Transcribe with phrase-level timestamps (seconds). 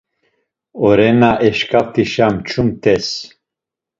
[0.87, 3.07] Orena eşǩaft̆işa mçumt̆es.